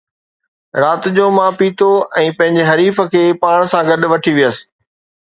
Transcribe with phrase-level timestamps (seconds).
[0.83, 1.89] رات جو، مان پيتو
[2.21, 4.57] ۽ پنهنجي حریف کي پاڻ سان گڏ وٺي ويس